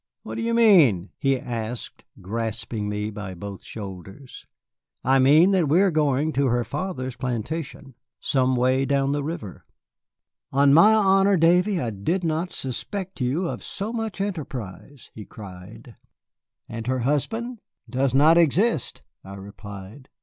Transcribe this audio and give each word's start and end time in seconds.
"What 0.23 0.39
do 0.39 0.41
you 0.43 0.55
mean?" 0.55 1.11
he 1.19 1.39
asked, 1.39 2.03
grasping 2.19 2.89
me 2.89 3.11
by 3.11 3.35
both 3.35 3.63
shoulders. 3.63 4.47
"I 5.03 5.19
mean 5.19 5.51
that 5.51 5.69
we 5.69 5.79
are 5.79 5.91
going 5.91 6.33
to 6.33 6.47
her 6.47 6.63
father's 6.63 7.15
plantation, 7.15 7.93
some 8.19 8.55
way 8.55 8.83
down 8.83 9.11
the 9.11 9.23
river." 9.23 9.63
"On 10.51 10.73
my 10.73 10.95
honor, 10.95 11.37
Davy, 11.37 11.79
I 11.79 11.91
did 11.91 12.23
not 12.23 12.49
suspect 12.51 13.21
you 13.21 13.47
of 13.47 13.63
so 13.63 13.93
much 13.93 14.19
enterprise," 14.19 15.11
he 15.13 15.23
cried. 15.23 15.93
"And 16.67 16.87
her 16.87 17.01
husband?" 17.01 17.59
"Does 17.87 18.15
not 18.15 18.39
exist," 18.39 19.03
I 19.23 19.35
replied. 19.35 20.09